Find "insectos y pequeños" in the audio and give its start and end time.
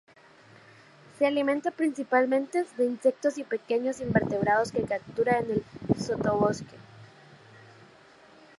2.85-3.99